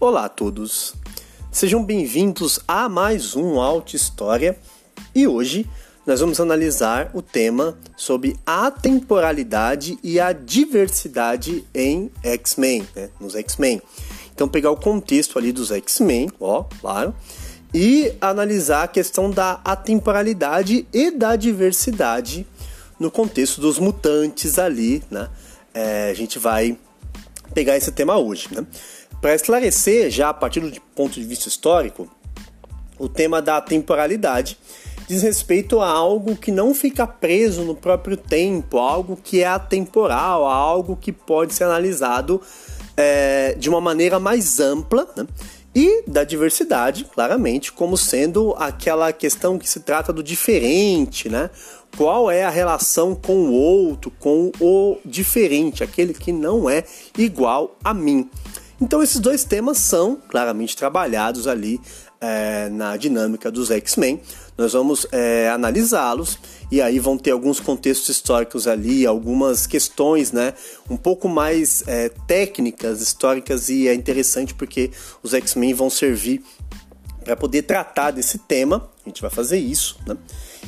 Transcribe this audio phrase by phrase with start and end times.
[0.00, 0.94] Olá a todos,
[1.50, 4.56] sejam bem-vindos a mais um Auto História
[5.12, 5.68] e hoje
[6.06, 13.10] nós vamos analisar o tema sobre a temporalidade e a diversidade em X-Men, né?
[13.18, 13.82] nos X-Men.
[14.32, 17.12] Então pegar o contexto ali dos X-Men, ó, claro,
[17.74, 22.46] e analisar a questão da atemporalidade e da diversidade
[23.00, 25.28] no contexto dos mutantes ali, né?
[25.74, 26.78] É, a gente vai
[27.52, 28.64] pegar esse tema hoje, né?
[29.20, 32.08] Para esclarecer, já a partir do ponto de vista histórico,
[32.98, 34.56] o tema da temporalidade
[35.08, 40.46] diz respeito a algo que não fica preso no próprio tempo, algo que é atemporal,
[40.46, 42.40] algo que pode ser analisado
[42.96, 45.08] é, de uma maneira mais ampla.
[45.16, 45.26] Né?
[45.74, 51.50] E da diversidade, claramente, como sendo aquela questão que se trata do diferente, né?
[51.96, 56.84] Qual é a relação com o outro, com o diferente, aquele que não é
[57.16, 58.28] igual a mim.
[58.80, 61.80] Então esses dois temas são claramente trabalhados ali
[62.20, 64.20] é, na dinâmica dos X-Men.
[64.56, 66.38] Nós vamos é, analisá-los
[66.70, 70.52] e aí vão ter alguns contextos históricos ali, algumas questões, né,
[70.90, 74.90] um pouco mais é, técnicas, históricas e é interessante porque
[75.22, 76.42] os X-Men vão servir
[77.24, 78.88] para poder tratar desse tema.
[79.04, 80.16] A gente vai fazer isso, né?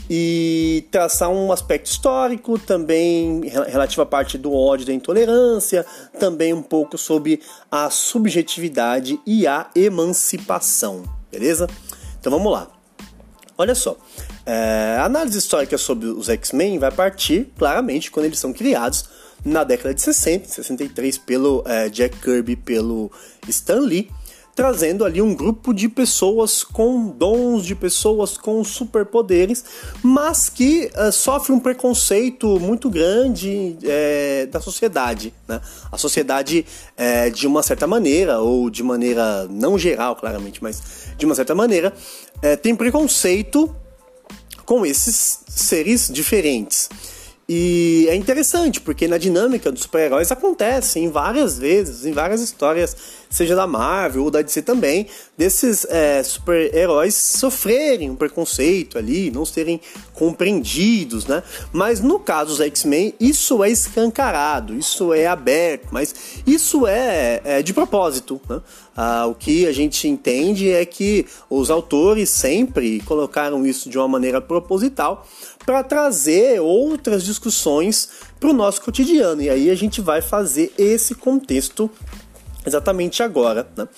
[0.08, 5.86] E traçar um aspecto histórico, também relativo à parte do ódio da intolerância,
[6.18, 11.68] também um pouco sobre a subjetividade e a emancipação, beleza?
[12.18, 12.68] Então vamos lá.
[13.56, 13.96] Olha só,
[14.46, 19.04] é, a análise histórica sobre os X-Men vai partir claramente quando eles são criados
[19.44, 23.10] na década de 60, 63, pelo é, Jack Kirby pelo
[23.48, 24.10] Stan Lee
[24.54, 29.64] trazendo ali um grupo de pessoas com dons, de pessoas com superpoderes,
[30.02, 35.32] mas que uh, sofre um preconceito muito grande é, da sociedade.
[35.48, 35.60] Né?
[35.90, 40.82] A sociedade, é, de uma certa maneira, ou de maneira não geral, claramente, mas
[41.16, 41.92] de uma certa maneira,
[42.42, 43.74] é, tem preconceito
[44.64, 46.88] com esses seres diferentes.
[47.52, 52.96] E é interessante, porque na dinâmica dos super-heróis acontece em várias vezes, em várias histórias,
[53.30, 55.06] seja da Marvel ou da DC também,
[55.38, 59.80] desses é, super-heróis sofrerem um preconceito ali, não serem
[60.12, 61.42] compreendidos, né?
[61.72, 67.62] Mas no caso dos X-Men, isso é escancarado, isso é aberto, mas isso é, é
[67.62, 68.60] de propósito, né?
[68.96, 74.08] Ah, o que a gente entende é que os autores sempre colocaram isso de uma
[74.08, 75.26] maneira proposital
[75.64, 79.40] para trazer outras discussões para o nosso cotidiano.
[79.40, 81.90] E aí a gente vai fazer esse contexto
[82.64, 83.68] exatamente agora.
[83.76, 83.88] Né?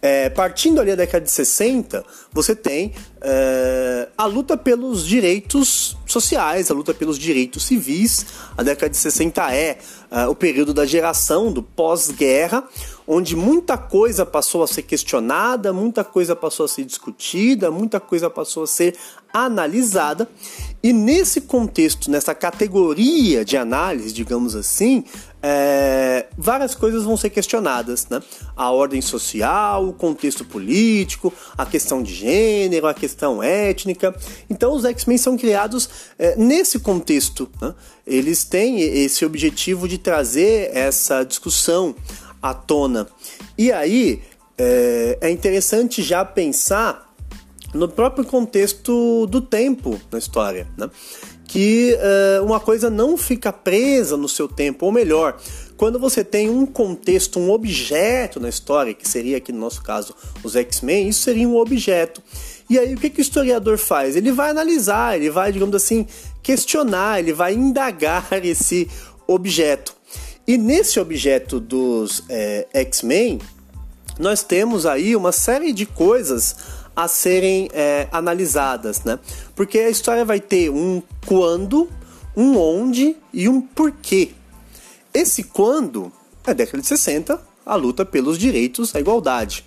[0.00, 6.70] É, partindo ali da década de 60, você tem é, a luta pelos direitos sociais,
[6.70, 8.26] a luta pelos direitos civis.
[8.56, 9.78] A década de 60 é,
[10.10, 12.64] é o período da geração do pós-guerra,
[13.06, 18.28] onde muita coisa passou a ser questionada, muita coisa passou a ser discutida, muita coisa
[18.30, 18.96] passou a ser
[19.32, 20.28] analisada.
[20.82, 25.04] E nesse contexto, nessa categoria de análise, digamos assim,
[25.42, 28.22] é, várias coisas vão ser questionadas, né?
[28.56, 34.14] A ordem social, o contexto político, a questão de gênero, a questão étnica.
[34.48, 37.50] Então, os X-Men são criados é, nesse contexto.
[37.60, 37.74] Né?
[38.06, 41.94] Eles têm esse objetivo de trazer essa discussão
[42.40, 43.08] à tona.
[43.58, 44.22] E aí
[44.56, 47.12] é, é interessante já pensar
[47.74, 50.90] no próprio contexto do tempo na história, né?
[51.52, 51.94] Que
[52.40, 55.38] uh, uma coisa não fica presa no seu tempo, ou melhor,
[55.76, 60.14] quando você tem um contexto, um objeto na história, que seria aqui no nosso caso
[60.42, 62.22] os X-Men, isso seria um objeto.
[62.70, 64.16] E aí o que, que o historiador faz?
[64.16, 66.06] Ele vai analisar, ele vai, digamos assim,
[66.42, 68.88] questionar, ele vai indagar esse
[69.26, 69.94] objeto.
[70.48, 73.40] E nesse objeto dos é, X-Men,
[74.18, 76.56] nós temos aí uma série de coisas
[76.94, 79.18] a serem é, analisadas, né?
[79.54, 81.88] Porque a história vai ter um quando,
[82.36, 84.30] um onde e um porquê.
[85.12, 86.12] Esse quando
[86.46, 89.64] é década de 60, a luta pelos direitos à igualdade.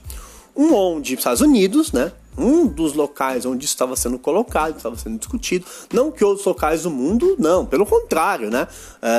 [0.55, 2.11] Um onde, Estados Unidos, né?
[2.37, 5.65] Um dos locais onde estava sendo colocado, estava sendo discutido.
[5.93, 8.67] Não que outros locais do mundo, não, pelo contrário, né?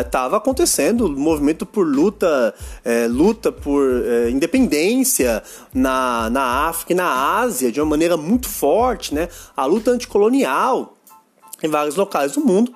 [0.00, 2.54] Estava é, acontecendo movimento por luta,
[2.84, 5.42] é, luta por é, independência
[5.72, 9.28] na, na África e na Ásia de uma maneira muito forte, né?
[9.56, 10.96] A luta anticolonial
[11.62, 12.72] em vários locais do mundo.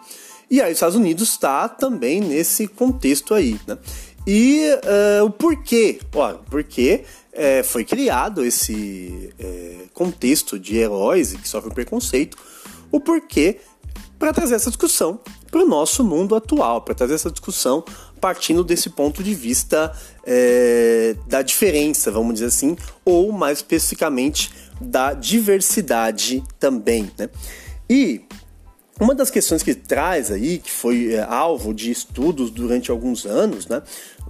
[0.50, 3.78] E aí os Estados Unidos está também nesse contexto aí, né?
[4.26, 4.68] E
[5.20, 5.98] uh, o porquê?
[6.14, 7.04] Ora, porque
[7.40, 12.36] é, foi criado esse é, contexto de heróis que sofrem preconceito,
[12.92, 13.60] o porquê
[14.18, 15.18] para trazer essa discussão
[15.50, 17.82] para o nosso mundo atual, para trazer essa discussão
[18.20, 19.90] partindo desse ponto de vista
[20.22, 22.76] é, da diferença, vamos dizer assim,
[23.06, 27.10] ou mais especificamente da diversidade também.
[27.16, 27.30] Né?
[27.88, 28.20] E
[29.00, 33.66] uma das questões que traz aí, que foi é, alvo de estudos durante alguns anos,
[33.66, 33.82] né,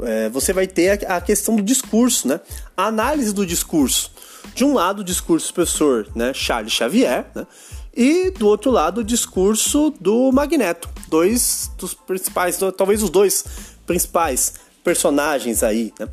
[0.03, 2.41] é, você vai ter a, a, questão do discurso, né,
[2.77, 4.13] a análise do discurso.
[4.55, 7.47] De um lado, o discurso do professor né, Charles Xavier, né,
[7.95, 13.45] e do outro lado, o discurso do Magneto, dois dos principais, talvez os dois
[13.85, 15.93] principais personagens aí.
[15.99, 16.09] Né?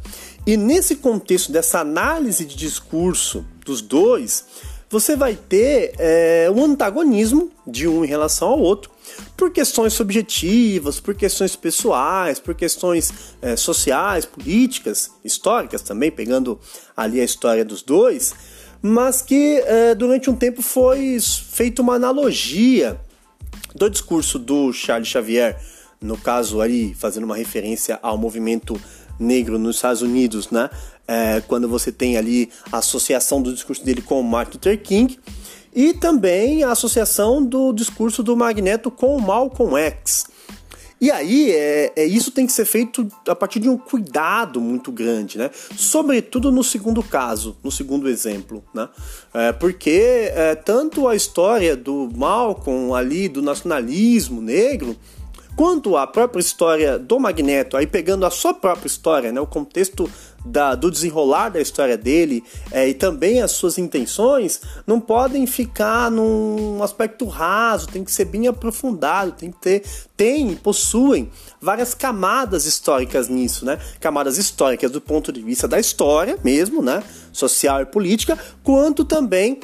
[0.46, 4.46] E nesse contexto dessa análise de discurso dos dois,
[4.90, 8.90] você vai ter é, um antagonismo de um em relação ao outro
[9.36, 13.12] por questões subjetivas, por questões pessoais, por questões
[13.42, 16.60] é, sociais, políticas, históricas também, pegando
[16.96, 18.34] ali a história dos dois,
[18.82, 23.00] mas que é, durante um tempo foi feita uma analogia
[23.76, 25.60] do discurso do Charles Xavier,
[26.02, 28.80] no caso ali fazendo uma referência ao movimento
[29.20, 30.70] negro nos Estados Unidos, né?
[31.08, 35.18] É, quando você tem ali a associação do discurso dele com Martin Luther King
[35.74, 40.26] e também a associação do discurso do Magneto com o Malcolm X.
[41.00, 44.92] E aí, é, é, isso tem que ser feito a partir de um cuidado muito
[44.92, 45.52] grande, né?
[45.54, 48.90] Sobretudo no segundo caso, no segundo exemplo, né?
[49.32, 54.98] É, porque é, tanto a história do Malcolm ali, do nacionalismo negro,
[55.58, 60.08] quanto à própria história do Magneto, aí pegando a sua própria história, né, o contexto
[60.46, 66.12] da, do desenrolar da história dele é, e também as suas intenções, não podem ficar
[66.12, 69.84] num aspecto raso, tem que ser bem aprofundado, tem que ter,
[70.16, 73.80] tem, possuem várias camadas históricas nisso, né?
[74.00, 77.04] Camadas históricas do ponto de vista da história mesmo, né?
[77.34, 79.60] Social e política, quanto também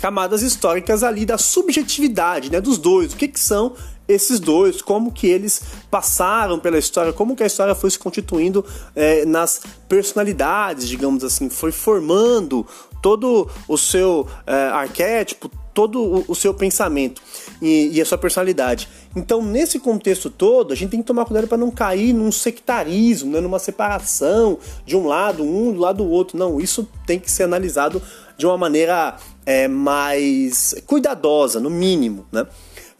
[0.00, 3.76] camadas históricas ali da subjetividade, né, dos dois, o que, que são
[4.08, 8.64] esses dois, como que eles passaram pela história, como que a história foi se constituindo
[8.94, 12.66] é, nas personalidades, digamos assim, foi formando
[13.02, 17.20] todo o seu é, arquétipo, todo o, o seu pensamento
[17.60, 18.88] e, e, a sua personalidade.
[19.14, 23.30] Então, nesse contexto todo, a gente tem que tomar cuidado para não cair num sectarismo,
[23.32, 26.38] né, numa separação de um lado, um do lado do outro.
[26.38, 28.00] Não, isso tem que ser analisado
[28.38, 32.46] de uma maneira é, mais cuidadosa, no mínimo, né?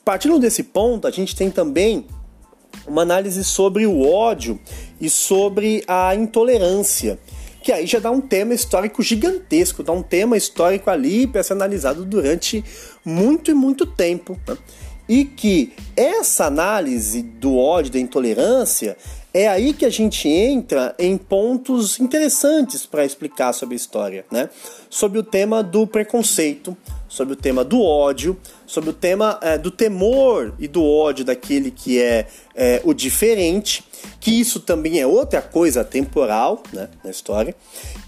[0.07, 2.07] Partindo desse ponto, a gente tem também
[2.87, 4.57] uma análise sobre o ódio
[5.01, 7.19] e sobre a intolerância,
[7.61, 11.55] que aí já dá um tema histórico gigantesco, dá um tema histórico ali para ser
[11.55, 12.65] analisado durante
[13.05, 14.39] muito e muito tempo.
[14.47, 14.57] Né?
[15.09, 18.97] E que essa análise do ódio, da intolerância,
[19.35, 24.49] é aí que a gente entra em pontos interessantes para explicar sobre a história, né?
[24.89, 26.77] Sobre o tema do preconceito,
[27.09, 31.71] sobre o tema do ódio, sobre o tema é, do temor e do ódio daquele
[31.71, 33.85] que é, é, o diferente,
[34.21, 37.55] que isso também é outra coisa temporal né, na história.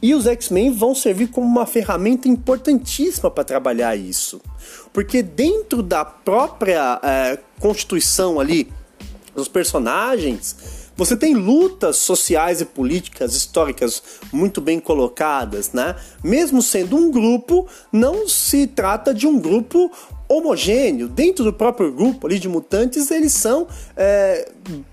[0.02, 4.40] E os X-Men vão servir como uma ferramenta importantíssima para trabalhar isso,
[4.92, 8.70] porque dentro da própria é, constituição ali
[9.34, 14.02] dos personagens você tem lutas sociais e políticas históricas
[14.32, 15.94] muito bem colocadas, né?
[16.24, 19.92] Mesmo sendo um grupo, não se trata de um grupo
[20.28, 21.08] homogêneo.
[21.08, 23.66] Dentro do próprio grupo ali de mutantes, eles são
[23.96, 24.50] é,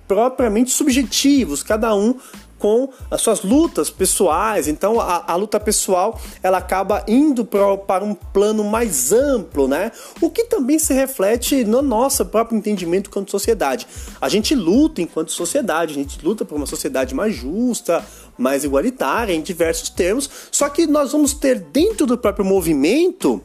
[0.07, 2.15] propriamente subjetivos, cada um
[2.57, 4.67] com as suas lutas pessoais.
[4.67, 9.91] Então a, a luta pessoal ela acaba indo pra, para um plano mais amplo, né?
[10.21, 13.85] O que também se reflete no nosso próprio entendimento quanto sociedade.
[14.19, 18.03] A gente luta enquanto sociedade, a gente luta por uma sociedade mais justa,
[18.37, 20.29] mais igualitária em diversos termos.
[20.51, 23.43] Só que nós vamos ter dentro do próprio movimento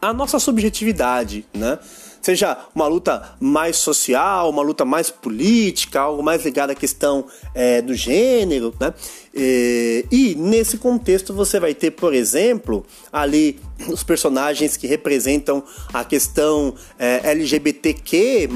[0.00, 1.78] a nossa subjetividade, né?
[2.20, 7.80] seja uma luta mais social, uma luta mais política, algo mais ligado à questão é,
[7.80, 8.92] do gênero, né?
[9.34, 16.04] E, e, nesse contexto você vai ter, por exemplo, ali os personagens que representam a
[16.04, 18.48] questão é, LGBTQ+,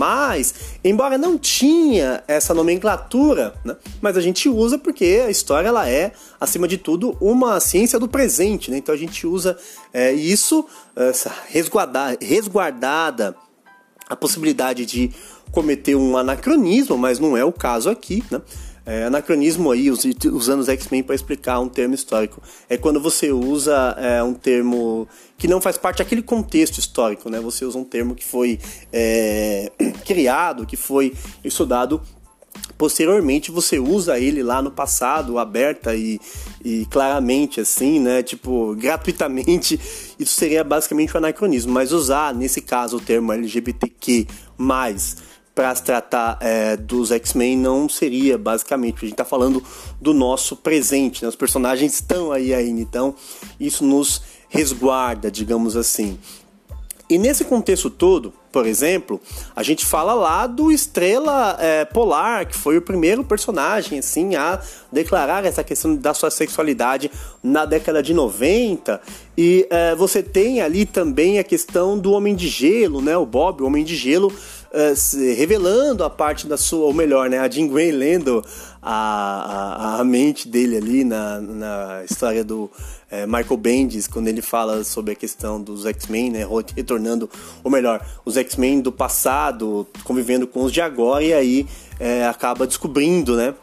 [0.82, 3.76] embora não tinha essa nomenclatura, né?
[4.00, 8.08] mas a gente usa porque a história ela é, acima de tudo, uma ciência do
[8.08, 8.78] presente, né?
[8.78, 9.56] então a gente usa
[9.92, 10.66] é, isso
[12.20, 13.36] resguardada
[14.08, 15.10] a possibilidade de
[15.50, 18.40] cometer um anacronismo, mas não é o caso aqui, né?
[18.84, 23.94] É, anacronismo aí, usando os X-Men para explicar um termo histórico, é quando você usa
[23.96, 25.06] é, um termo
[25.38, 27.38] que não faz parte daquele contexto histórico, né?
[27.40, 28.58] Você usa um termo que foi
[28.92, 29.70] é,
[30.04, 32.02] criado, que foi estudado
[32.76, 36.20] posteriormente você usa ele lá no passado, aberta e,
[36.64, 38.22] e claramente, assim, né?
[38.22, 39.78] Tipo, gratuitamente,
[40.18, 41.72] isso seria basicamente um anacronismo.
[41.72, 44.26] Mas usar, nesse caso, o termo LGBTQ,
[45.54, 48.96] para se tratar é, dos X-Men não seria, basicamente.
[48.96, 49.62] A gente está falando
[50.00, 51.28] do nosso presente, né?
[51.28, 53.14] os personagens estão aí ainda, então
[53.60, 56.18] isso nos resguarda, digamos assim.
[57.12, 59.20] E nesse contexto todo, por exemplo,
[59.54, 64.58] a gente fala lá do Estrela é, Polar, que foi o primeiro personagem assim a
[64.90, 67.10] declarar essa questão da sua sexualidade
[67.42, 68.98] na década de 90.
[69.36, 73.14] E é, você tem ali também a questão do Homem de Gelo, né?
[73.14, 74.32] O Bob, o Homem de Gelo,
[74.72, 74.94] é,
[75.34, 77.40] revelando a parte da sua, ou melhor, né?
[77.40, 78.42] A Jean Grey lendo
[78.82, 82.68] a, a, a mente dele ali na, na história do
[83.08, 86.46] é, Michael Bendis, quando ele fala sobre a questão dos X-Men, né?
[86.74, 87.30] Retornando,
[87.62, 91.66] ou melhor, os X-Men do passado convivendo com os de agora e aí
[92.00, 93.54] é, acaba descobrindo, né?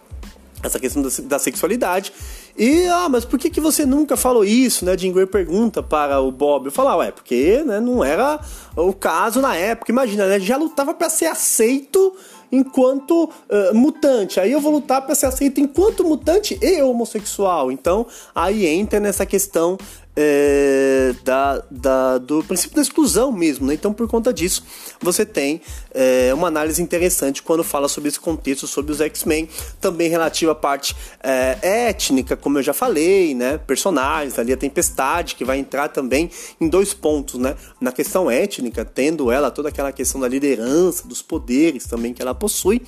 [0.63, 2.13] Essa questão da, da, sexualidade.
[2.57, 4.97] E, ah, mas por que, que você nunca falou isso, né?
[4.97, 6.65] Jim Gray pergunta para o Bob.
[6.65, 8.39] Eu falo, ah, ué, porque né, não era
[8.75, 9.91] o caso na época.
[9.91, 10.39] Imagina, né?
[10.39, 12.13] Já lutava para ser aceito
[12.51, 14.39] enquanto uh, mutante.
[14.39, 17.71] Aí eu vou lutar para ser aceito enquanto mutante e homossexual.
[17.71, 19.77] Então, aí entra nessa questão
[20.21, 23.67] é, da, da, do princípio da exclusão mesmo.
[23.67, 23.73] Né?
[23.73, 24.65] Então, por conta disso,
[24.99, 25.61] você tem
[25.93, 29.47] é, uma análise interessante quando fala sobre esse contexto, sobre os X-Men,
[29.79, 33.57] também relativo à parte é, étnica, como eu já falei, né?
[33.57, 37.39] personagens, ali a Tempestade, que vai entrar também em dois pontos.
[37.39, 37.55] Né?
[37.79, 42.35] Na questão étnica, tendo ela toda aquela questão da liderança, dos poderes também que ela
[42.35, 42.81] possui,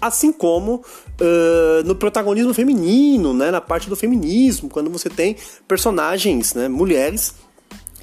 [0.00, 6.54] assim como uh, no protagonismo feminino, né, na parte do feminismo, quando você tem personagens,
[6.54, 7.34] né, mulheres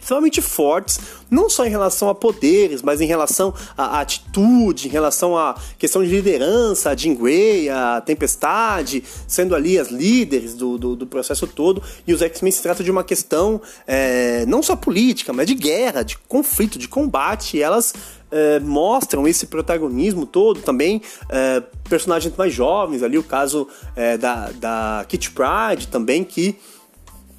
[0.08, 1.00] extremamente fortes,
[1.30, 6.02] não só em relação a poderes, mas em relação à atitude, em relação à questão
[6.02, 11.46] de liderança, a Jean Grey, a Tempestade, sendo ali as líderes do, do, do processo
[11.46, 11.84] todo.
[12.08, 16.04] E os X-Men se trata de uma questão é, não só política, mas de guerra,
[16.04, 17.62] de conflito, de combate.
[17.62, 17.94] Elas
[18.32, 21.02] é, mostram esse protagonismo todo também.
[21.30, 26.56] É, personagens mais jovens, ali o caso é, da, da Kitty Pride também, que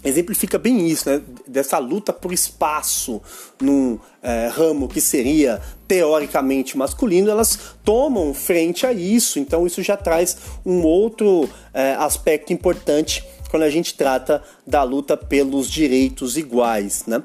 [0.05, 1.21] exemplifica bem isso, né?
[1.47, 3.21] Dessa luta por espaço
[3.61, 9.39] num é, ramo que seria teoricamente masculino, elas tomam frente a isso.
[9.39, 15.17] Então isso já traz um outro é, aspecto importante quando a gente trata da luta
[15.17, 17.23] pelos direitos iguais, né?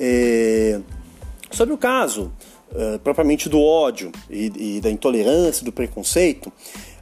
[0.00, 0.80] É...
[1.50, 2.32] Sobre o caso
[2.72, 6.52] uh, propriamente do ódio e, e, da intolerância, do preconceito,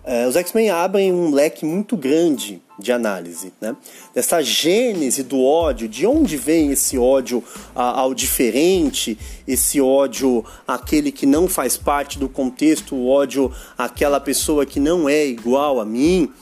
[0.05, 3.77] uh, os X-Men abrem um leque muito grande de análise, né?
[4.15, 7.43] Dessa gênese do ódio, de onde vem esse ódio
[7.75, 9.17] ao diferente,
[9.47, 15.09] esse ódio àquele que não faz parte do contexto, o ódio àquela pessoa que não
[15.09, 16.33] é igual a mim.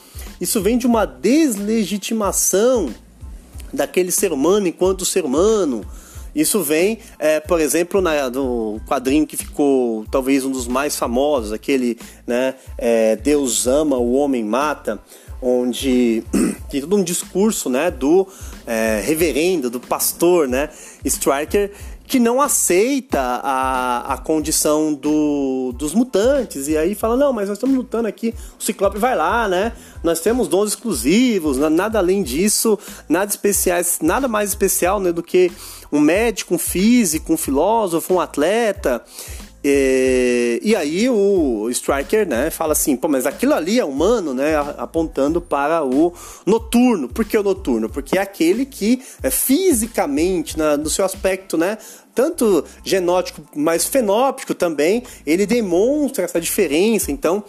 [0.40, 2.94] Isso vem de uma deslegitimação
[3.72, 5.84] daquele ser humano enquanto ser humano,
[6.34, 11.52] isso vem, é, por exemplo, na, no quadrinho que ficou talvez um dos mais famosos,
[11.52, 14.98] aquele né, é, Deus ama, o homem mata,
[15.42, 16.22] onde
[16.70, 18.26] tem todo um discurso né, do
[18.66, 20.70] é, reverendo, do pastor né,
[21.04, 21.72] Striker,
[22.06, 26.68] que não aceita a, a condição do, dos mutantes.
[26.68, 29.72] E aí fala, não, mas nós estamos lutando aqui, o Ciclope vai lá, né?
[30.02, 35.50] Nós temos dons exclusivos, nada além disso, nada especiais, nada mais especial né, do que
[35.90, 39.02] um médico, um físico, um filósofo, um atleta.
[39.64, 44.56] E, e, aí o Striker, né, fala assim, pô, mas aquilo ali é humano, né,
[44.76, 46.12] apontando para o
[46.44, 47.08] noturno.
[47.08, 47.88] Por que o noturno?
[47.88, 51.78] Porque é aquele que é, fisicamente, na, no seu aspecto, né,
[52.12, 57.12] tanto genótico, mas fenótipo também, ele demonstra essa diferença.
[57.12, 57.44] Então,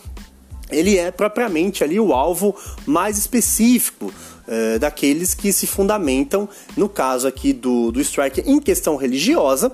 [0.72, 2.55] ele é propriamente ali o alvo
[2.86, 4.13] mais específico
[4.48, 9.72] é, daqueles que se fundamentam, no caso aqui do, do Striker, em questão religiosa,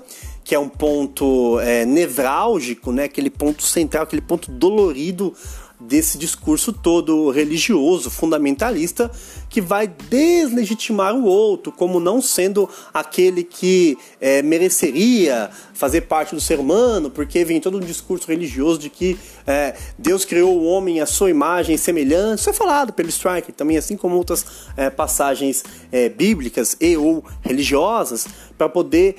[0.49, 3.03] que é um ponto é, nevrálgico, né?
[3.03, 5.31] aquele ponto central, aquele ponto dolorido
[5.79, 9.11] desse discurso todo religioso, fundamentalista,
[9.47, 16.41] que vai deslegitimar o outro como não sendo aquele que é, mereceria fazer parte do
[16.41, 20.99] ser humano, porque vem todo um discurso religioso de que é, Deus criou o homem
[20.99, 22.41] à sua imagem e semelhança.
[22.41, 24.43] Isso é falado pelo Striker também, assim como outras
[24.75, 28.25] é, passagens é, bíblicas e ou religiosas,
[28.57, 29.15] para poder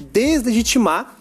[0.00, 1.16] deslegitimar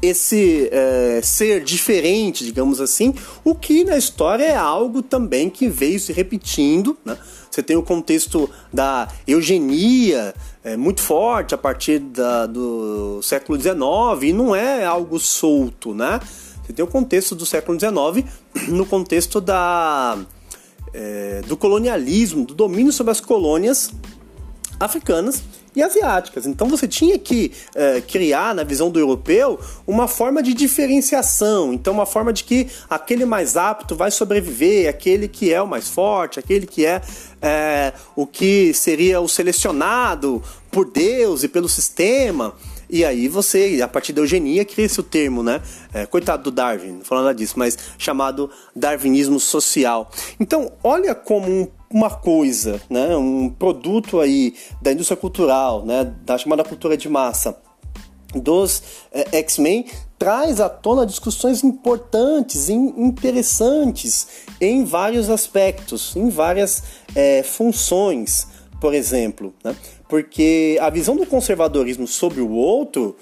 [0.00, 3.14] esse é, ser diferente, digamos assim,
[3.44, 6.96] o que na história é algo também que veio se repetindo.
[7.04, 7.16] Né?
[7.50, 13.76] Você tem o contexto da eugenia é, muito forte a partir da, do século XIX
[14.22, 16.20] e não é algo solto, né?
[16.64, 18.30] Você tem o contexto do século XIX
[18.68, 20.18] no contexto da,
[20.92, 23.90] é, do colonialismo, do domínio sobre as colônias
[24.78, 25.42] africanas
[25.78, 26.46] e asiáticas.
[26.46, 31.72] Então você tinha que é, criar, na visão do europeu, uma forma de diferenciação.
[31.72, 35.88] Então, uma forma de que aquele mais apto vai sobreviver, aquele que é o mais
[35.88, 37.00] forte, aquele que é,
[37.40, 42.54] é o que seria o selecionado por Deus e pelo sistema.
[42.90, 45.60] E aí você, a partir da eugenia, cria esse termo, né?
[45.92, 50.10] É, coitado do Darwin, não falando disso, mas chamado darwinismo social.
[50.40, 53.16] Então, olha como um, uma coisa, né?
[53.16, 56.04] Um produto aí da indústria cultural, né?
[56.24, 57.56] Da chamada cultura de massa
[58.34, 59.86] dos é, X-Men
[60.18, 64.28] traz à tona discussões importantes e interessantes
[64.60, 66.82] em vários aspectos, em várias
[67.14, 68.46] é, funções,
[68.80, 69.54] por exemplo.
[69.64, 69.74] Né?
[70.08, 73.16] porque a visão do conservadorismo sobre o outro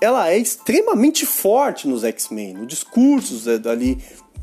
[0.00, 4.02] ela é extremamente forte nos X-Men, no discurso é, ali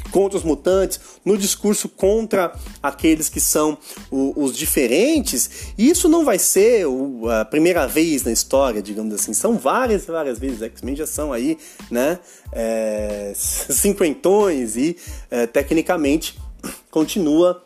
[0.09, 3.77] contra os mutantes, no discurso contra aqueles que são
[4.09, 5.73] o, os diferentes.
[5.77, 9.33] E isso não vai ser o, a primeira vez na história, digamos assim.
[9.33, 10.61] São várias e várias vezes.
[10.61, 11.57] X-Men já são aí,
[11.89, 12.19] né,
[12.51, 14.97] é, cinquentões e
[15.29, 16.37] é, tecnicamente
[16.89, 17.63] continua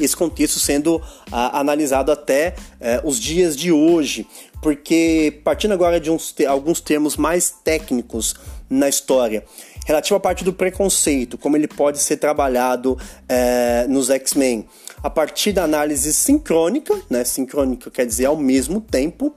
[0.00, 4.26] esse contexto sendo a, analisado até é, os dias de hoje,
[4.62, 8.34] porque partindo agora de uns, alguns termos mais técnicos
[8.68, 9.44] na história,
[9.86, 14.66] relativo à parte do preconceito, como ele pode ser trabalhado é, nos X-Men,
[15.00, 17.22] a partir da análise sincrônica, né?
[17.22, 19.32] Sincrônica quer dizer ao mesmo tempo,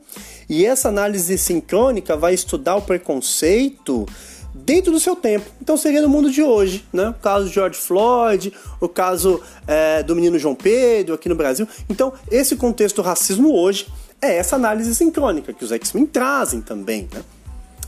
[0.49, 4.07] e essa análise sincrônica vai estudar o preconceito
[4.51, 5.45] dentro do seu tempo.
[5.61, 7.09] Então seria no mundo de hoje, né?
[7.09, 8.51] O caso de George Floyd,
[8.81, 11.67] o caso é, do menino João Pedro aqui no Brasil.
[11.87, 13.87] Então esse contexto do racismo hoje
[14.19, 17.21] é essa análise sincrônica que os X-Men trazem também, né?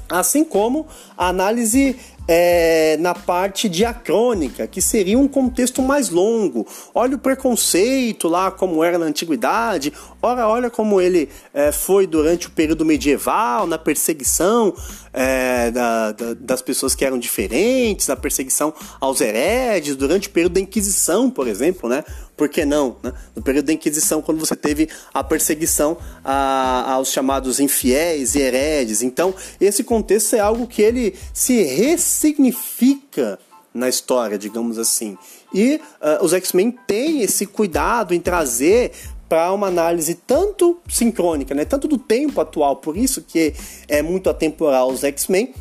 [0.08, 0.86] Assim como
[1.18, 1.96] a análise
[2.34, 6.66] é, na parte diacrônica, que seria um contexto mais longo.
[6.96, 12.48] Olha o preconceito lá, como era na antiguidade, ora, olha como ele é, foi durante
[12.48, 14.74] o período medieval, na perseguição
[15.12, 20.54] é, da, da, das pessoas que eram diferentes, na perseguição aos heredes, durante o período
[20.54, 22.02] da Inquisição, por exemplo, né?
[22.38, 22.96] Por que não?
[23.04, 23.12] Né?
[23.36, 29.04] No período da Inquisição, quando você teve a perseguição a, aos chamados infiéis e heredes.
[29.04, 32.21] Então, esse contexto é algo que ele se ressignifica
[33.74, 35.18] na história, digamos assim.
[35.54, 38.92] E uh, os X-Men têm esse cuidado em trazer
[39.30, 43.54] para uma análise tanto sincrônica, né, tanto do tempo atual, por isso que
[43.88, 45.54] é muito atemporal os X-Men,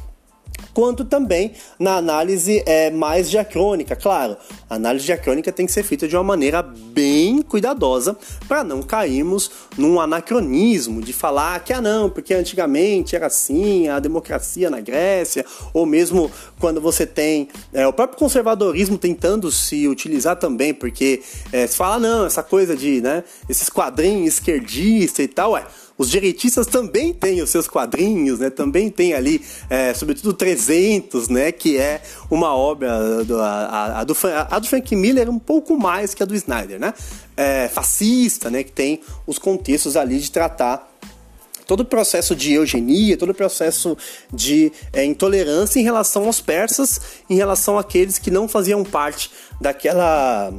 [0.73, 3.97] quanto também na análise é, mais diacrônica.
[3.97, 4.37] Claro,
[4.69, 9.51] a análise diacrônica tem que ser feita de uma maneira bem cuidadosa para não cairmos
[9.77, 15.45] num anacronismo de falar que ah não, porque antigamente era assim, a democracia na Grécia,
[15.73, 21.67] ou mesmo quando você tem é, o próprio conservadorismo tentando se utilizar também, porque é,
[21.67, 25.65] se fala não, essa coisa de né, esses quadrinhos esquerdistas e tal, é
[26.01, 28.49] os direitistas também têm os seus quadrinhos, né?
[28.49, 31.53] Também tem ali, é, sobretudo 300, né?
[31.53, 36.15] Que é uma obra do, a, a, do, a do Frank Miller um pouco mais
[36.15, 36.95] que a do Snyder, né?
[37.37, 38.65] É, fascista, né?
[38.65, 40.91] Que tem os contextos ali de tratar
[41.67, 43.95] todo o processo de eugenia, todo o processo
[44.33, 50.51] de é, intolerância em relação aos persas, em relação àqueles que não faziam parte daquela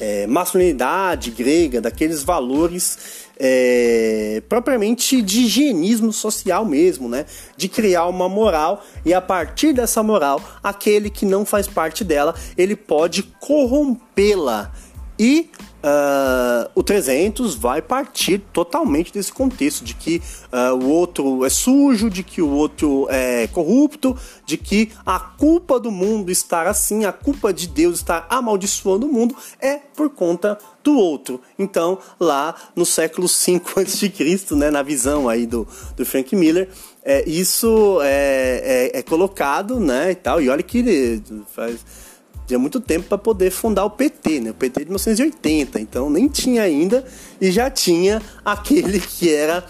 [0.00, 7.24] é, masculinidade grega, daqueles valores é, propriamente de higienismo social mesmo, né?
[7.56, 12.34] De criar uma moral e a partir dessa moral, aquele que não faz parte dela,
[12.56, 14.72] ele pode corrompê-la.
[15.18, 20.20] E Uh, o 300 vai partir totalmente desse contexto de que
[20.52, 25.78] uh, o outro é sujo, de que o outro é corrupto, de que a culpa
[25.78, 30.58] do mundo estar assim, a culpa de Deus estar amaldiçoando o mundo é por conta
[30.82, 31.40] do outro.
[31.56, 34.12] Então, lá no século 5 a.C.,
[34.56, 36.68] né, na visão aí do, do Frank Miller,
[37.04, 41.22] é, isso é, é, é colocado, né, e tal, e olha que ele
[41.54, 42.07] faz
[42.48, 44.50] tinha muito tempo para poder fundar o PT, né?
[44.50, 47.04] O PT de 1980, então nem tinha ainda
[47.38, 49.66] e já tinha aquele que era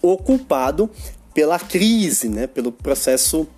[0.00, 0.88] o culpado
[1.34, 2.46] pela crise, né?
[2.46, 3.48] Pelo processo,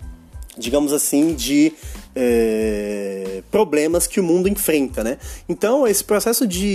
[0.57, 1.74] digamos assim, de
[2.16, 5.18] é, problemas que o mundo enfrenta, né?
[5.46, 6.66] Então esse processo de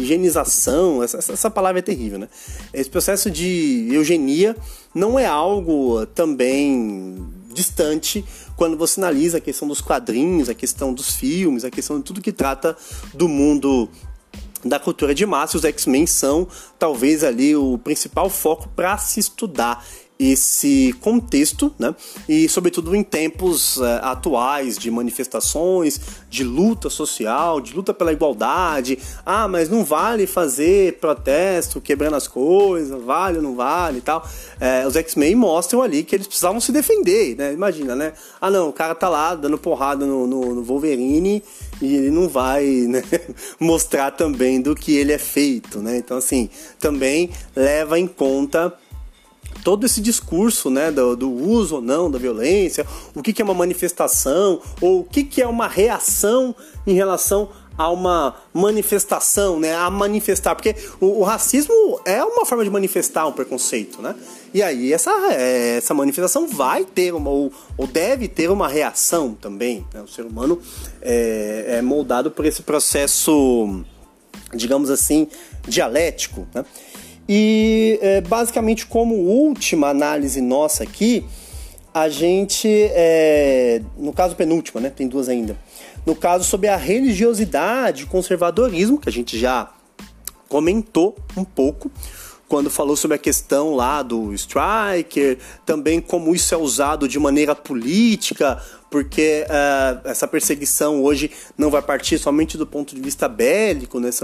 [0.00, 2.28] higienização, essa, essa palavra é terrível, né?
[2.74, 4.56] Esse processo de eugenia
[4.92, 7.16] não é algo também
[7.52, 8.24] distante
[8.62, 12.20] quando você analisa a questão dos quadrinhos, a questão dos filmes, a questão de tudo
[12.20, 12.76] que trata
[13.12, 13.88] do mundo
[14.64, 16.46] da cultura de massa, os X-Men são
[16.78, 19.84] talvez ali o principal foco para se estudar
[20.30, 21.94] esse contexto, né?
[22.28, 28.98] E sobretudo em tempos uh, atuais de manifestações, de luta social, de luta pela igualdade.
[29.26, 34.26] Ah, mas não vale fazer protesto quebrando as coisas, vale ou não vale e tal.
[34.60, 37.52] É, os X-Men mostram ali que eles precisavam se defender, né?
[37.52, 38.12] Imagina, né?
[38.40, 41.42] Ah, não, o cara tá lá dando porrada no, no, no Wolverine
[41.80, 43.02] e ele não vai né,
[43.58, 45.96] mostrar também do que ele é feito, né?
[45.96, 48.72] Então, assim, também leva em conta
[49.62, 53.44] todo esse discurso né, do, do, uso ou não da violência, o que, que é
[53.44, 56.54] uma manifestação, ou o que, que é uma reação
[56.86, 62.64] em relação a uma manifestação, né, a manifestar, porque o, o, racismo é uma forma
[62.64, 64.14] de manifestar um preconceito, né?
[64.52, 69.34] E aí essa, é, essa manifestação vai ter uma, ou, ou deve ter uma reação
[69.34, 69.86] também.
[69.94, 70.02] Né?
[70.02, 70.60] O ser humano
[71.00, 73.82] é, é moldado por esse processo,
[74.54, 75.26] digamos assim,
[75.66, 76.64] dialético, né?
[77.34, 81.24] E é, basicamente, como última análise nossa aqui,
[81.94, 84.90] a gente, é, no caso penúltima, né?
[84.90, 85.56] Tem duas ainda.
[86.04, 89.72] No caso sobre a religiosidade, conservadorismo, que a gente já
[90.46, 91.90] comentou um pouco
[92.46, 97.54] quando falou sobre a questão lá do striker, também como isso é usado de maneira
[97.54, 98.62] política
[98.92, 104.10] porque uh, essa perseguição hoje não vai partir somente do ponto de vista bélico, né?
[104.12, 104.22] Se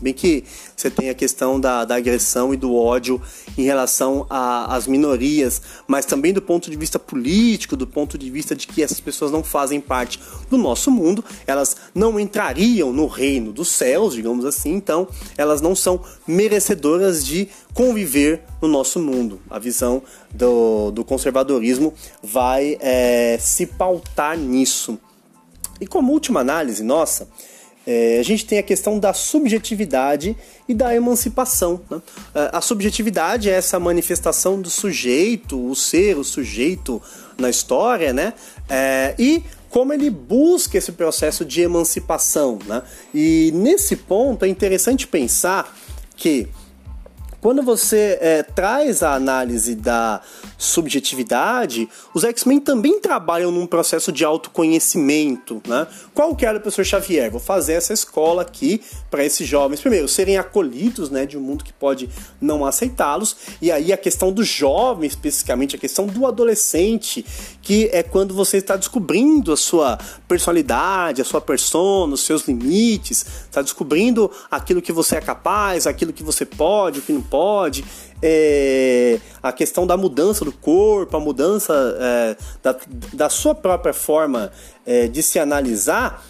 [0.00, 0.44] bem que
[0.76, 3.20] você tem a questão da, da agressão e do ódio
[3.58, 8.54] em relação às minorias, mas também do ponto de vista político, do ponto de vista
[8.54, 13.52] de que essas pessoas não fazem parte do nosso mundo, elas não entrariam no reino
[13.52, 19.40] dos céus, digamos assim, então elas não são merecedoras de conviver no nosso mundo.
[19.50, 24.98] A visão do, do conservadorismo vai é, se pautar nisso.
[25.80, 27.28] E como última análise nossa,
[27.86, 31.80] é, a gente tem a questão da subjetividade e da emancipação.
[31.90, 32.00] Né?
[32.34, 37.02] É, a subjetividade é essa manifestação do sujeito, o ser, o sujeito
[37.36, 38.32] na história, né?
[38.68, 42.58] É, e como ele busca esse processo de emancipação.
[42.66, 42.82] Né?
[43.12, 45.76] E nesse ponto é interessante pensar
[46.16, 46.48] que
[47.44, 50.22] quando você é, traz a análise da
[50.56, 55.86] subjetividade, os X-Men também trabalham num processo de autoconhecimento, né?
[56.14, 57.30] Qual que era o professor Xavier?
[57.30, 58.80] Vou fazer essa escola aqui
[59.10, 62.08] para esses jovens, primeiro, serem acolhidos, né, de um mundo que pode
[62.40, 67.26] não aceitá-los, e aí a questão do jovem, especificamente a questão do adolescente,
[67.60, 73.26] que é quando você está descobrindo a sua personalidade, a sua persona, os seus limites,
[73.42, 77.33] está descobrindo aquilo que você é capaz, aquilo que você pode, o que não pode
[77.34, 77.84] pode,
[78.22, 82.76] é, a questão da mudança do corpo, a mudança é, da,
[83.12, 84.52] da sua própria forma
[84.86, 86.24] é, de se analisar.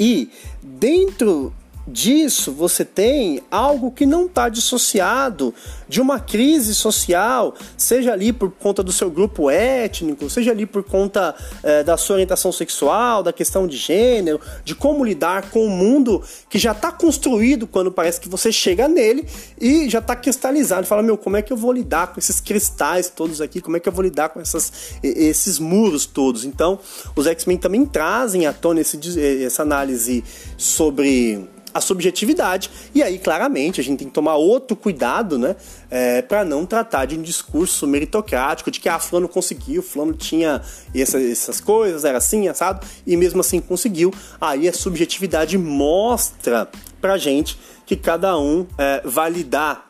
[0.00, 0.30] E
[0.62, 1.52] dentro
[1.86, 5.54] disso você tem algo que não está dissociado
[5.88, 10.82] de uma crise social, seja ali por conta do seu grupo étnico, seja ali por
[10.82, 15.70] conta é, da sua orientação sexual, da questão de gênero, de como lidar com o
[15.70, 19.26] mundo que já está construído quando parece que você chega nele
[19.60, 20.86] e já está cristalizado.
[20.86, 23.60] Fala, meu, como é que eu vou lidar com esses cristais todos aqui?
[23.60, 26.44] Como é que eu vou lidar com essas, esses muros todos?
[26.44, 26.78] Então,
[27.14, 28.98] os X-Men também trazem à tona esse,
[29.44, 30.24] essa análise
[30.56, 32.70] sobre a subjetividade.
[32.94, 35.56] E aí, claramente, a gente tem que tomar outro cuidado, né?
[35.90, 40.12] É, para não tratar de um discurso meritocrático, de que a ah, Fulano conseguiu, Fulano
[40.12, 40.62] tinha
[40.94, 44.12] essa, essas coisas, era assim, assado, e mesmo assim conseguiu.
[44.40, 46.68] Aí a subjetividade mostra
[47.00, 49.85] pra gente que cada um é, vai lidar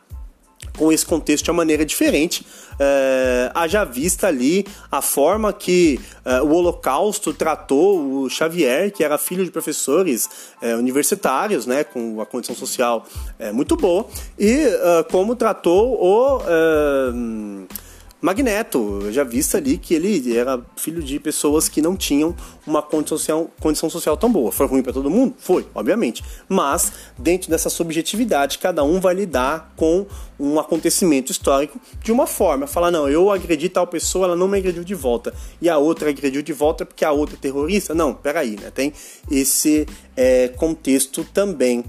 [0.77, 2.47] com esse contexto de uma maneira diferente,
[2.79, 9.17] é, haja vista ali a forma que é, o Holocausto tratou o Xavier, que era
[9.19, 10.29] filho de professores
[10.61, 13.07] é, universitários, né, com a condição social
[13.39, 14.07] é, muito boa,
[14.39, 17.86] e é, como tratou o é,
[18.21, 22.35] Magneto, eu já visto ali que ele era filho de pessoas que não tinham
[22.67, 24.51] uma condição social, condição social tão boa.
[24.51, 25.35] Foi ruim para todo mundo?
[25.39, 26.25] Foi, obviamente.
[26.49, 30.07] Mas, dentro dessa subjetividade, cada um vai lidar com
[30.41, 32.67] um acontecimento histórico de uma forma.
[32.67, 35.35] Falar, não, eu agredi tal pessoa, ela não me agrediu de volta.
[35.61, 37.95] E a outra agrediu de volta porque a outra é terrorista?
[37.95, 38.71] Não, peraí, né?
[38.75, 38.95] Tem
[39.31, 41.85] esse é, contexto também.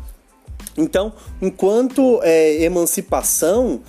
[0.78, 3.82] Então, enquanto é, emancipação,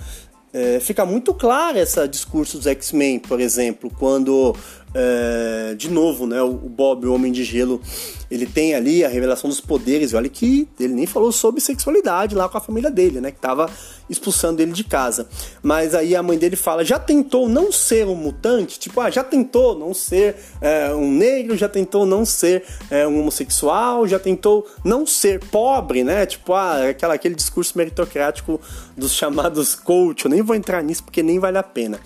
[0.53, 4.55] é, fica muito claro esse discurso dos X-Men, por exemplo, quando
[4.93, 7.81] é, de novo, né, o Bob, o Homem de Gelo,
[8.29, 10.13] ele tem ali a revelação dos poderes.
[10.13, 13.69] Olha que ele nem falou sobre sexualidade lá com a família dele, né, que tava
[14.09, 15.27] expulsando ele de casa.
[15.61, 18.79] Mas aí a mãe dele fala: já tentou não ser um mutante?
[18.79, 23.19] Tipo, ah, já tentou não ser é, um negro, já tentou não ser é, um
[23.19, 26.25] homossexual, já tentou não ser pobre, né?
[26.25, 28.59] Tipo, ah, aquela, aquele discurso meritocrático
[28.97, 30.25] dos chamados coach.
[30.25, 31.99] Eu nem vou entrar nisso porque nem vale a pena.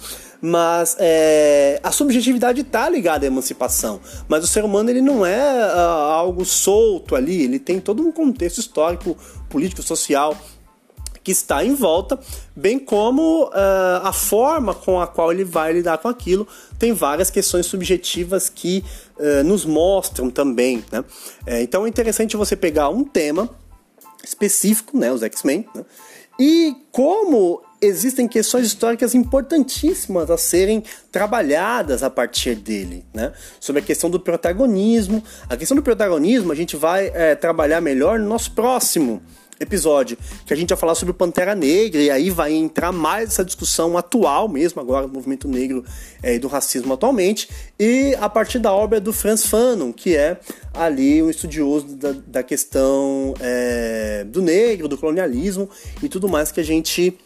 [0.45, 4.01] Mas é, a subjetividade está ligada à emancipação.
[4.27, 8.12] Mas o ser humano ele não é uh, algo solto ali, ele tem todo um
[8.12, 9.15] contexto histórico,
[9.49, 10.38] político, social
[11.23, 12.19] que está em volta,
[12.53, 13.51] bem como uh,
[14.03, 16.45] a forma com a qual ele vai lidar com aquilo.
[16.77, 18.84] Tem várias questões subjetivas que
[19.17, 20.84] uh, nos mostram também.
[20.91, 21.06] Né?
[21.45, 23.49] É, então é interessante você pegar um tema
[24.21, 25.86] específico, né, os X-Men, né?
[26.38, 33.34] e como existem questões históricas importantíssimas a serem trabalhadas a partir dele, né?
[33.60, 35.24] Sobre a questão do protagonismo.
[35.50, 39.22] A questão do protagonismo a gente vai é, trabalhar melhor no nosso próximo
[39.60, 43.30] episódio, que a gente vai falar sobre o Pantera Negra, e aí vai entrar mais
[43.30, 45.84] essa discussão atual mesmo, agora do movimento negro
[46.22, 50.39] é, e do racismo atualmente, e a partir da obra do Franz Fanon, que é
[50.74, 55.69] ali um estudioso da, da questão é, do negro, do colonialismo
[56.02, 57.17] e tudo mais que a gente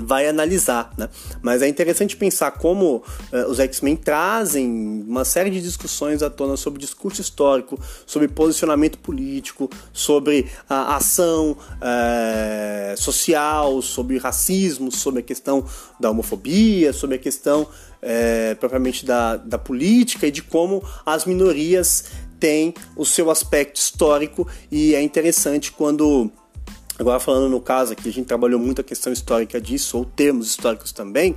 [0.00, 1.08] vai analisar, né?
[1.40, 2.96] Mas é interessante pensar como
[3.32, 8.98] uh, os X-Men trazem uma série de discussões à tona sobre discurso histórico, sobre posicionamento
[8.98, 15.64] político, sobre a ação uh, social, sobre racismo, sobre a questão
[16.00, 22.06] da homofobia, sobre a questão uh, propriamente da, da política e de como as minorias
[22.40, 26.30] têm o seu aspecto histórico e é interessante quando
[26.98, 30.46] Agora falando no caso aqui, a gente trabalhou muito a questão histórica disso, ou termos
[30.46, 31.34] históricos também.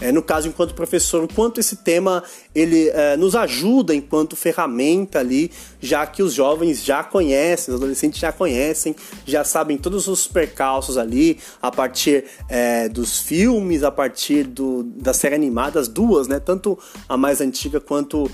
[0.00, 2.22] É, no caso, enquanto professor, o quanto esse tema
[2.54, 8.20] ele é, nos ajuda enquanto ferramenta ali, já que os jovens já conhecem, os adolescentes
[8.20, 8.94] já conhecem,
[9.26, 15.12] já sabem todos os percalços ali, a partir é, dos filmes, a partir do, da
[15.12, 16.38] série animada, as duas, né?
[16.38, 18.30] Tanto a mais antiga quanto uh,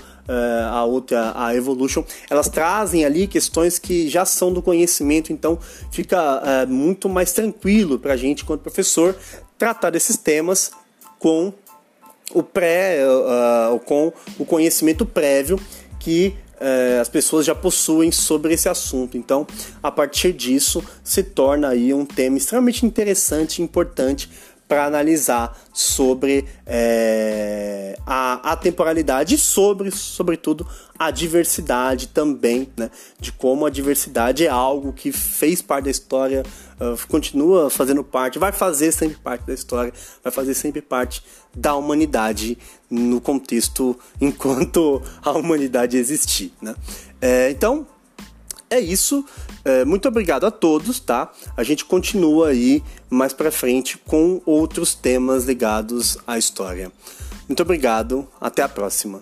[0.71, 5.57] a outra, a Evolution, elas trazem ali questões que já são do conhecimento, então
[5.91, 9.15] fica muito mais tranquilo para a gente, quanto professor,
[9.57, 10.71] tratar desses temas
[11.19, 11.53] com
[12.33, 15.59] o pré, uh, com o conhecimento prévio
[15.99, 16.35] que
[16.99, 19.17] as pessoas já possuem sobre esse assunto.
[19.17, 19.47] Então,
[19.81, 24.29] a partir disso, se torna aí um tema extremamente interessante e importante
[24.71, 30.65] para analisar sobre é, a, a temporalidade e sobre, sobretudo,
[30.97, 32.89] a diversidade também, né?
[33.19, 36.45] De como a diversidade é algo que fez parte da história,
[36.79, 39.91] uh, continua fazendo parte, vai fazer sempre parte da história,
[40.23, 41.21] vai fazer sempre parte
[41.53, 42.57] da humanidade
[42.89, 46.73] no contexto enquanto a humanidade existir, né?
[47.19, 47.85] É, então,
[48.71, 49.23] é isso.
[49.63, 51.31] É, muito obrigado a todos, tá?
[51.55, 56.91] A gente continua aí mais para frente com outros temas ligados à história.
[57.47, 59.21] Muito obrigado, até a próxima.